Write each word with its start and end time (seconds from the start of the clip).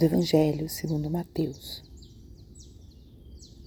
do 0.00 0.06
Evangelho 0.06 0.66
segundo 0.66 1.10
Mateus. 1.10 1.84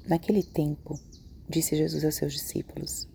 Naquele 0.07 0.41
tempo, 0.41 0.99
disse 1.47 1.75
Jesus 1.75 2.04
aos 2.04 2.15
seus 2.15 2.33
discípulos: 2.33 3.07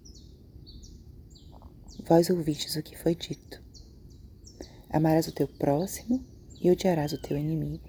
Vós 2.07 2.31
ouvistes 2.31 2.77
o 2.77 2.83
que 2.83 2.97
foi 2.97 3.17
dito: 3.17 3.61
Amarás 4.89 5.27
o 5.27 5.33
teu 5.33 5.49
próximo 5.49 6.25
e 6.61 6.71
odiarás 6.71 7.13
o 7.13 7.19
teu 7.21 7.37
inimigo. 7.37 7.83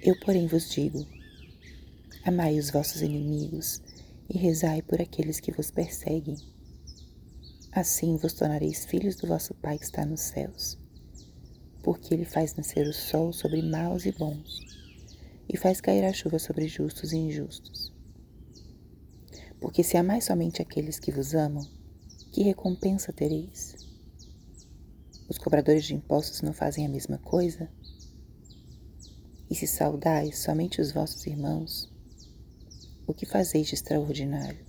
Eu, 0.00 0.16
porém, 0.20 0.46
vos 0.46 0.70
digo: 0.70 1.04
Amai 2.24 2.56
os 2.56 2.70
vossos 2.70 3.02
inimigos 3.02 3.82
e 4.30 4.38
rezai 4.38 4.80
por 4.80 5.02
aqueles 5.02 5.40
que 5.40 5.50
vos 5.50 5.72
perseguem. 5.72 6.36
Assim 7.72 8.16
vos 8.16 8.32
tornareis 8.32 8.86
filhos 8.86 9.16
do 9.16 9.26
vosso 9.26 9.54
Pai 9.54 9.76
que 9.76 9.86
está 9.86 10.06
nos 10.06 10.20
céus 10.20 10.78
porque 11.82 12.14
ele 12.14 12.24
faz 12.24 12.54
nascer 12.54 12.86
o 12.86 12.92
sol 12.92 13.32
sobre 13.32 13.62
maus 13.62 14.04
e 14.04 14.12
bons, 14.12 14.60
e 15.48 15.56
faz 15.56 15.80
cair 15.80 16.04
a 16.04 16.12
chuva 16.12 16.38
sobre 16.38 16.68
justos 16.68 17.12
e 17.12 17.16
injustos. 17.16 17.92
Porque 19.60 19.82
se 19.82 19.96
amais 19.96 20.24
somente 20.24 20.62
aqueles 20.62 20.98
que 20.98 21.10
vos 21.10 21.34
amam, 21.34 21.66
que 22.32 22.42
recompensa 22.42 23.12
tereis? 23.12 23.74
Os 25.28 25.38
cobradores 25.38 25.84
de 25.84 25.94
impostos 25.94 26.42
não 26.42 26.52
fazem 26.52 26.86
a 26.86 26.88
mesma 26.88 27.18
coisa? 27.18 27.68
E 29.50 29.54
se 29.54 29.66
saudais 29.66 30.38
somente 30.38 30.80
os 30.80 30.92
vossos 30.92 31.26
irmãos, 31.26 31.90
o 33.06 33.14
que 33.14 33.26
fazeis 33.26 33.66
de 33.66 33.74
extraordinário? 33.74 34.64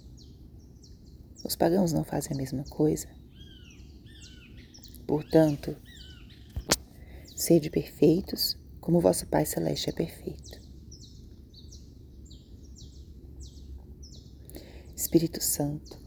Os 1.44 1.56
pagãos 1.56 1.94
não 1.94 2.04
fazem 2.04 2.34
a 2.34 2.38
mesma 2.38 2.64
coisa? 2.66 3.08
Portanto, 5.06 5.76
Sede 7.40 7.70
perfeitos, 7.70 8.58
como 8.82 9.00
vosso 9.00 9.26
Pai 9.26 9.46
Celeste 9.46 9.90
é 9.90 9.94
perfeito. 9.94 10.60
Espírito 14.94 15.42
Santo, 15.42 15.98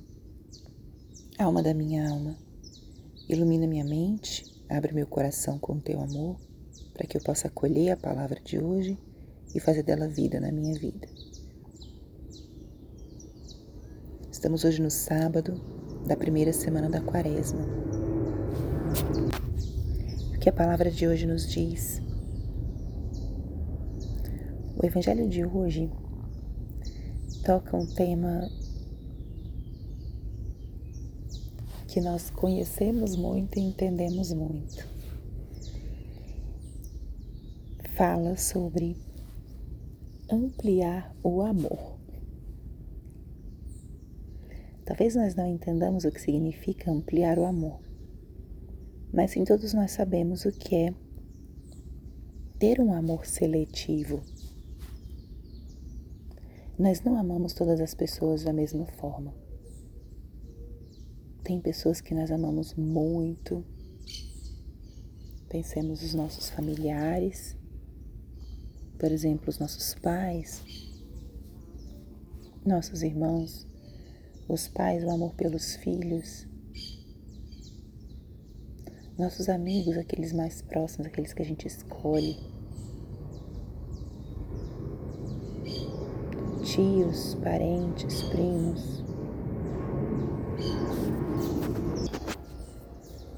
alma 1.38 1.62
da 1.62 1.72
minha 1.72 2.06
alma, 2.06 2.36
ilumina 3.30 3.66
minha 3.66 3.82
mente, 3.82 4.44
abre 4.68 4.92
meu 4.92 5.06
coração 5.06 5.58
com 5.58 5.80
teu 5.80 6.02
amor, 6.02 6.38
para 6.92 7.06
que 7.06 7.16
eu 7.16 7.22
possa 7.22 7.48
acolher 7.48 7.92
a 7.92 7.96
palavra 7.96 8.38
de 8.38 8.58
hoje 8.58 8.98
e 9.54 9.58
fazer 9.58 9.84
dela 9.84 10.08
vida 10.08 10.38
na 10.38 10.52
minha 10.52 10.78
vida. 10.78 11.08
Estamos 14.30 14.64
hoje 14.64 14.82
no 14.82 14.90
sábado 14.90 15.54
da 16.06 16.14
primeira 16.14 16.52
semana 16.52 16.90
da 16.90 17.00
quaresma 17.00 18.01
que 20.42 20.48
a 20.48 20.52
palavra 20.52 20.90
de 20.90 21.06
hoje 21.06 21.24
nos 21.24 21.48
diz. 21.48 22.02
O 24.76 24.84
Evangelho 24.84 25.28
de 25.28 25.44
hoje 25.44 25.88
toca 27.44 27.76
um 27.76 27.86
tema 27.86 28.50
que 31.86 32.00
nós 32.00 32.28
conhecemos 32.28 33.14
muito 33.14 33.56
e 33.56 33.62
entendemos 33.62 34.32
muito. 34.32 34.84
Fala 37.94 38.36
sobre 38.36 38.96
ampliar 40.28 41.14
o 41.22 41.40
amor. 41.42 42.00
Talvez 44.84 45.14
nós 45.14 45.36
não 45.36 45.46
entendamos 45.46 46.04
o 46.04 46.10
que 46.10 46.20
significa 46.20 46.90
ampliar 46.90 47.38
o 47.38 47.44
amor 47.44 47.91
mas 49.12 49.32
sim 49.32 49.44
todos 49.44 49.74
nós 49.74 49.90
sabemos 49.90 50.44
o 50.44 50.52
que 50.52 50.74
é 50.74 50.94
ter 52.58 52.80
um 52.80 52.94
amor 52.94 53.26
seletivo. 53.26 54.22
Nós 56.78 57.02
não 57.02 57.18
amamos 57.18 57.52
todas 57.52 57.80
as 57.80 57.94
pessoas 57.94 58.44
da 58.44 58.52
mesma 58.52 58.86
forma. 58.86 59.34
Tem 61.44 61.60
pessoas 61.60 62.00
que 62.00 62.14
nós 62.14 62.30
amamos 62.30 62.74
muito. 62.74 63.64
Pensemos 65.48 66.02
os 66.02 66.14
nossos 66.14 66.48
familiares, 66.48 67.56
por 68.98 69.10
exemplo, 69.10 69.50
os 69.50 69.58
nossos 69.58 69.94
pais, 69.96 70.62
nossos 72.64 73.02
irmãos, 73.02 73.66
os 74.48 74.68
pais, 74.68 75.04
o 75.04 75.10
amor 75.10 75.34
pelos 75.34 75.74
filhos, 75.74 76.46
nossos 79.18 79.48
amigos, 79.48 79.98
aqueles 79.98 80.32
mais 80.32 80.62
próximos, 80.62 81.06
aqueles 81.06 81.32
que 81.32 81.42
a 81.42 81.44
gente 81.44 81.66
escolhe. 81.66 82.38
Tios, 86.64 87.34
parentes, 87.42 88.22
primos. 88.22 89.02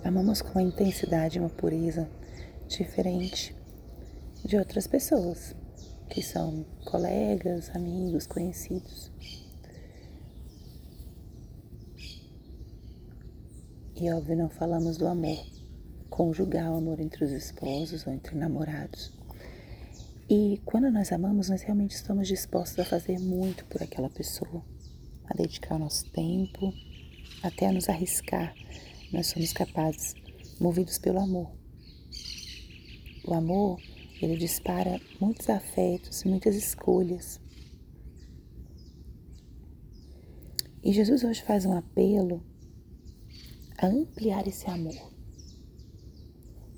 Amamos 0.04 0.42
com 0.42 0.50
uma 0.50 0.62
intensidade 0.62 1.40
uma 1.40 1.48
pureza 1.48 2.08
diferente 2.68 3.56
de 4.44 4.56
outras 4.56 4.86
pessoas, 4.86 5.56
que 6.08 6.22
são 6.22 6.64
colegas, 6.84 7.70
amigos, 7.74 8.26
conhecidos. 8.26 9.10
E 13.96 14.10
óbvio, 14.12 14.36
não 14.36 14.50
falamos 14.50 14.96
do 14.96 15.06
amor 15.06 15.53
conjugal, 16.14 16.76
amor 16.76 17.00
entre 17.00 17.24
os 17.24 17.32
esposos 17.32 18.06
ou 18.06 18.12
entre 18.12 18.36
namorados. 18.36 19.12
E 20.30 20.60
quando 20.64 20.88
nós 20.88 21.10
amamos, 21.10 21.48
nós 21.48 21.62
realmente 21.62 21.96
estamos 21.96 22.28
dispostos 22.28 22.78
a 22.78 22.84
fazer 22.84 23.18
muito 23.18 23.64
por 23.64 23.82
aquela 23.82 24.08
pessoa, 24.08 24.64
a 25.26 25.34
dedicar 25.34 25.74
o 25.74 25.78
nosso 25.80 26.08
tempo, 26.12 26.72
até 27.42 27.66
a 27.66 27.72
nos 27.72 27.88
arriscar. 27.88 28.54
Nós 29.12 29.26
somos 29.26 29.52
capazes, 29.52 30.14
movidos 30.60 30.98
pelo 30.98 31.18
amor. 31.18 31.50
O 33.26 33.34
amor, 33.34 33.80
ele 34.22 34.36
dispara 34.36 35.00
muitos 35.20 35.50
afetos, 35.50 36.22
muitas 36.22 36.54
escolhas. 36.54 37.40
E 40.80 40.92
Jesus 40.92 41.24
hoje 41.24 41.42
faz 41.42 41.66
um 41.66 41.76
apelo 41.76 42.40
a 43.78 43.88
ampliar 43.88 44.46
esse 44.46 44.70
amor. 44.70 45.13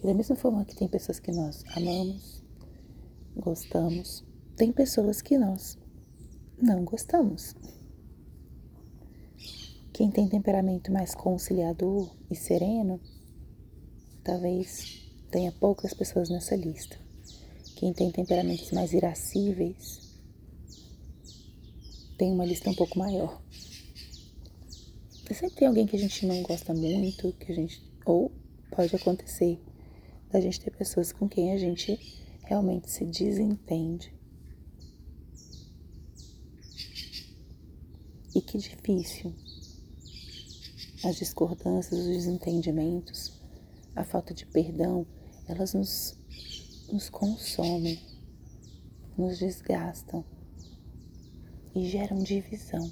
E 0.03 0.07
da 0.07 0.15
mesma 0.15 0.37
forma 0.37 0.65
que 0.65 0.77
tem 0.77 0.89
pessoas 0.89 1.19
que 1.19 1.33
nós 1.33 1.65
amamos, 1.75 2.43
gostamos, 3.35 4.25
tem 4.57 4.73
pessoas 4.73 5.21
que 5.21 5.37
nós 5.39 5.79
não 6.61 6.85
gostamos. 6.85 7.55
Quem 9.93 10.11
tem 10.11 10.29
temperamento 10.29 10.93
mais 10.93 11.15
conciliador 11.15 12.15
e 12.31 12.37
sereno, 12.37 13.01
talvez 14.23 15.11
tenha 15.31 15.51
poucas 15.53 15.95
pessoas 15.95 16.29
nessa 16.29 16.55
lista. 16.55 16.99
Quem 17.77 17.93
tem 17.93 18.11
temperamentos 18.11 18.71
mais 18.73 18.93
irascíveis, 18.93 20.07
tem 22.17 22.33
uma 22.33 22.45
lista 22.45 22.71
um 22.71 22.75
pouco 22.75 22.99
maior. 22.99 23.41
Sempre 25.27 25.57
tem 25.57 25.69
alguém 25.69 25.87
que 25.87 25.97
a 25.97 25.99
gente 25.99 26.25
não 26.25 26.43
gosta 26.43 26.73
muito, 26.73 27.33
que 27.35 27.53
a 27.53 27.55
gente 27.55 27.83
ou 28.07 28.31
pode 28.71 28.95
acontecer 28.95 29.61
da 30.31 30.41
gente 30.41 30.61
ter 30.61 30.71
pessoas 30.71 31.13
com 31.13 31.29
quem 31.29 31.53
a 31.53 31.59
gente 31.59 31.99
realmente 32.45 32.91
se 32.91 33.05
desentende. 33.05 34.15
E 38.35 38.41
que 38.41 38.59
difícil 38.59 39.35
as 41.05 41.17
discordâncias, 41.17 42.01
os 42.01 42.07
desentendimentos, 42.07 43.41
a 43.95 44.05
falta 44.05 44.35
de 44.35 44.45
perdão, 44.47 45.07
elas 45.49 45.73
nos, 45.73 46.19
nos 46.93 47.09
consomem, 47.09 47.99
nos 49.17 49.39
desgastam 49.39 50.25
e 51.75 51.89
geram 51.89 52.19
divisão. 52.19 52.91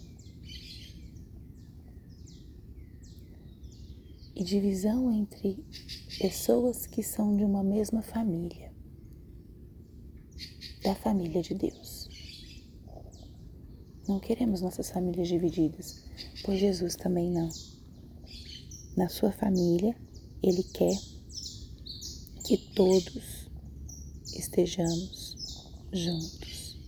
e 4.35 4.43
divisão 4.43 5.13
entre 5.13 5.65
pessoas 6.19 6.87
que 6.87 7.03
são 7.03 7.37
de 7.37 7.45
uma 7.45 7.63
mesma 7.63 8.03
família, 8.03 8.73
da 10.83 10.95
família 10.95 11.43
de 11.43 11.55
Deus. 11.55 12.09
Não 14.07 14.21
queremos 14.21 14.61
nossas 14.61 14.91
famílias 14.91 15.29
divididas, 15.29 16.05
pois 16.45 16.61
Jesus 16.61 16.95
também 16.95 17.31
não. 17.31 17.49
Na 18.97 19.09
sua 19.09 19.33
família, 19.33 19.97
Ele 20.43 20.63
quer 20.63 20.97
que 22.47 22.57
todos 22.75 23.49
estejamos 24.27 25.37
juntos. 25.93 26.79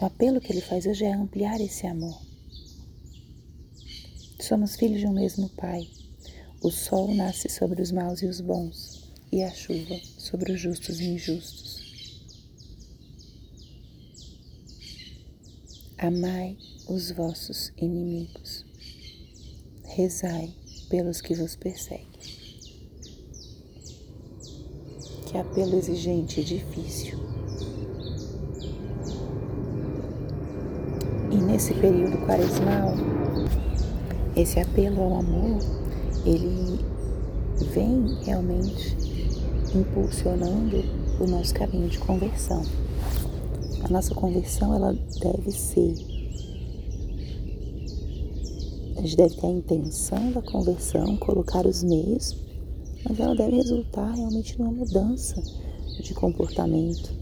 O 0.00 0.04
apelo 0.04 0.40
que 0.40 0.52
Ele 0.52 0.60
faz 0.60 0.86
hoje 0.86 1.04
é 1.04 1.14
ampliar 1.14 1.60
esse 1.60 1.86
amor 1.86 2.24
Somos 4.44 4.76
filhos 4.76 5.00
de 5.00 5.06
um 5.06 5.12
mesmo 5.12 5.48
Pai. 5.48 5.88
O 6.64 6.70
sol 6.70 7.14
nasce 7.14 7.50
sobre 7.50 7.82
os 7.82 7.92
maus 7.92 8.22
e 8.22 8.26
os 8.26 8.40
bons 8.40 9.12
e 9.30 9.42
a 9.42 9.50
chuva 9.50 10.00
sobre 10.16 10.50
os 10.50 10.58
justos 10.58 10.98
e 10.98 11.04
injustos. 11.04 11.84
Amai 15.98 16.56
os 16.88 17.10
vossos 17.10 17.70
inimigos, 17.76 18.64
rezai 19.84 20.54
pelos 20.88 21.20
que 21.20 21.34
vos 21.34 21.54
perseguem. 21.54 22.08
Que 25.26 25.36
apelo 25.36 25.76
exigente 25.76 26.40
e 26.40 26.44
difícil. 26.44 27.18
E 31.30 31.36
nesse 31.36 31.74
período 31.74 32.16
quaresmal, 32.24 32.94
esse 34.34 34.58
apelo 34.58 35.02
ao 35.02 35.18
amor, 35.18 35.83
ele 36.24 36.78
vem 37.72 38.18
realmente 38.24 38.96
impulsionando 39.74 40.82
o 41.20 41.26
nosso 41.26 41.54
caminho 41.54 41.88
de 41.88 41.98
conversão. 41.98 42.62
A 43.82 43.88
nossa 43.88 44.14
conversão 44.14 44.74
ela 44.74 44.96
deve 45.20 45.50
ser 45.50 45.94
a 48.96 49.00
gente 49.02 49.16
deve 49.16 49.34
ter 49.34 49.46
a 49.46 49.50
intenção 49.50 50.32
da 50.32 50.40
conversão, 50.40 51.16
colocar 51.18 51.66
os 51.66 51.82
meios, 51.82 52.34
mas 53.06 53.20
ela 53.20 53.34
deve 53.34 53.56
resultar 53.56 54.12
realmente 54.12 54.58
numa 54.58 54.72
mudança 54.72 55.42
de 56.00 56.14
comportamento. 56.14 57.12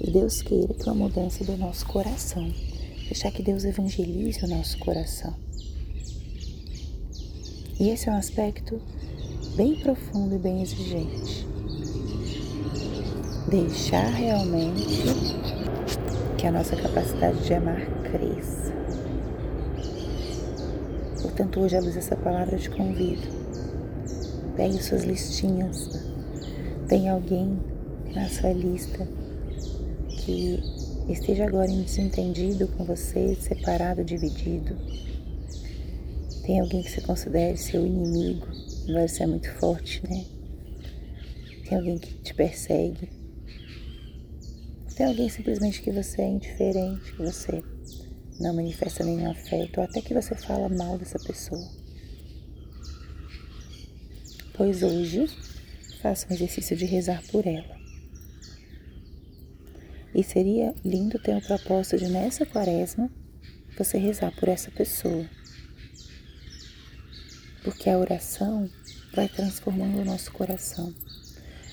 E 0.00 0.10
Deus 0.10 0.42
queira 0.42 0.74
que 0.74 0.84
uma 0.84 0.94
mudança 0.94 1.42
do 1.42 1.56
nosso 1.56 1.86
coração, 1.86 2.52
deixar 3.04 3.30
que 3.30 3.42
Deus 3.42 3.64
evangelize 3.64 4.44
o 4.44 4.48
nosso 4.48 4.78
coração. 4.80 5.34
E 7.80 7.88
esse 7.88 8.10
é 8.10 8.12
um 8.12 8.16
aspecto 8.16 8.78
bem 9.56 9.74
profundo 9.76 10.34
e 10.34 10.38
bem 10.38 10.60
exigente. 10.60 11.48
Deixar 13.48 14.04
realmente 14.04 14.84
que 16.36 16.46
a 16.46 16.52
nossa 16.52 16.76
capacidade 16.76 17.42
de 17.42 17.54
amar 17.54 17.80
cresça. 18.02 18.70
Portanto, 21.22 21.58
hoje, 21.58 21.74
à 21.74 21.80
luz 21.80 21.94
dessa 21.94 22.14
palavra, 22.16 22.56
eu 22.56 22.60
te 22.60 22.68
convido. 22.68 23.26
Pegue 24.56 24.82
suas 24.82 25.04
listinhas. 25.04 25.88
Tem 26.86 27.08
alguém 27.08 27.58
na 28.14 28.28
sua 28.28 28.52
lista 28.52 29.08
que 30.18 30.62
esteja 31.08 31.46
agora 31.46 31.70
em 31.70 31.80
desentendido 31.80 32.68
com 32.76 32.84
você, 32.84 33.34
separado, 33.36 34.04
dividido. 34.04 34.76
Tem 36.50 36.58
alguém 36.58 36.82
que 36.82 36.90
você 36.90 37.00
considere 37.00 37.56
seu 37.56 37.86
inimigo, 37.86 38.48
embora 38.88 39.06
você 39.06 39.22
é 39.22 39.26
muito 39.28 39.48
forte, 39.60 40.02
né? 40.02 40.24
Tem 41.64 41.78
alguém 41.78 41.96
que 41.96 42.12
te 42.12 42.34
persegue. 42.34 43.08
Tem 44.96 45.06
alguém 45.06 45.28
simplesmente 45.28 45.80
que 45.80 45.92
você 45.92 46.22
é 46.22 46.26
indiferente, 46.26 47.12
que 47.12 47.22
você 47.22 47.62
não 48.40 48.52
manifesta 48.52 49.04
nenhum 49.04 49.30
afeto, 49.30 49.78
ou 49.78 49.84
até 49.84 50.00
que 50.00 50.12
você 50.12 50.34
fala 50.34 50.68
mal 50.68 50.98
dessa 50.98 51.20
pessoa. 51.20 51.70
Pois 54.52 54.82
hoje 54.82 55.28
faça 56.02 56.26
um 56.28 56.34
exercício 56.34 56.76
de 56.76 56.84
rezar 56.84 57.22
por 57.30 57.46
ela. 57.46 57.78
E 60.12 60.24
seria 60.24 60.74
lindo 60.84 61.16
ter 61.20 61.32
um 61.32 61.40
propósito 61.40 61.98
de 61.98 62.08
nessa 62.08 62.44
quaresma 62.44 63.08
você 63.78 63.98
rezar 63.98 64.34
por 64.34 64.48
essa 64.48 64.68
pessoa. 64.72 65.38
Porque 67.62 67.90
a 67.90 67.98
oração 67.98 68.70
vai 69.14 69.28
transformando 69.28 70.00
o 70.00 70.04
nosso 70.04 70.32
coração. 70.32 70.94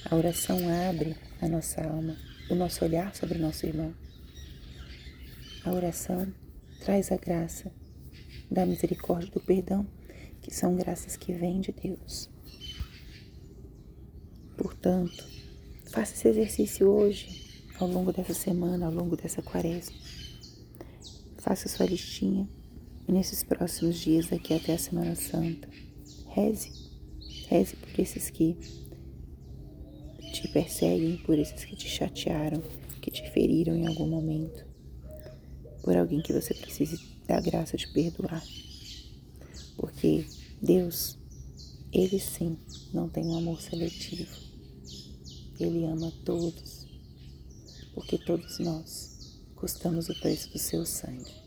A 0.09 0.15
oração 0.15 0.57
abre 0.89 1.15
a 1.41 1.47
nossa 1.47 1.81
alma 1.81 2.15
o 2.49 2.55
nosso 2.55 2.83
olhar 2.85 3.13
sobre 3.15 3.37
o 3.37 3.41
nosso 3.41 3.65
irmão. 3.65 3.93
A 5.63 5.71
oração 5.71 6.31
traz 6.79 7.11
a 7.11 7.17
graça 7.17 7.71
da 8.49 8.65
misericórdia, 8.65 9.29
do 9.31 9.41
perdão, 9.41 9.85
que 10.41 10.53
são 10.53 10.75
graças 10.75 11.17
que 11.17 11.33
vêm 11.33 11.59
de 11.59 11.73
Deus. 11.73 12.29
Portanto, 14.57 15.27
faça 15.91 16.13
esse 16.13 16.27
exercício 16.29 16.87
hoje, 16.87 17.65
ao 17.79 17.87
longo 17.87 18.13
dessa 18.13 18.33
semana, 18.33 18.85
ao 18.85 18.93
longo 18.93 19.17
dessa 19.17 19.41
quaresma. 19.41 19.95
Faça 21.37 21.67
sua 21.67 21.85
listinha 21.85 22.47
nesses 23.07 23.43
próximos 23.43 23.97
dias, 23.97 24.27
daqui 24.27 24.53
até 24.53 24.73
a 24.73 24.77
Semana 24.77 25.15
Santa, 25.15 25.67
reze. 26.27 26.71
Reze 27.47 27.75
por 27.77 27.99
esses 27.99 28.29
que 28.29 28.57
te 30.33 30.47
perseguem, 30.49 31.17
por 31.17 31.39
esses 31.39 31.63
que 31.63 31.75
te 31.75 31.87
chatearam, 31.87 32.61
que 33.01 33.09
te 33.09 33.29
feriram 33.31 33.75
em 33.75 33.87
algum 33.87 34.07
momento, 34.07 34.65
por 35.81 35.95
alguém 35.95 36.21
que 36.21 36.33
você 36.33 36.53
precise 36.53 36.99
da 37.25 37.39
graça 37.39 37.77
de 37.77 37.87
perdoar. 37.87 38.43
Porque 39.77 40.25
Deus, 40.61 41.17
Ele 41.93 42.19
sim, 42.19 42.57
não 42.93 43.07
tem 43.07 43.25
um 43.25 43.37
amor 43.37 43.61
seletivo. 43.61 44.35
Ele 45.59 45.85
ama 45.85 46.11
todos, 46.25 46.85
porque 47.93 48.17
todos 48.17 48.59
nós 48.59 49.39
custamos 49.55 50.09
o 50.09 50.19
preço 50.19 50.51
do 50.51 50.59
seu 50.59 50.85
sangue. 50.85 51.46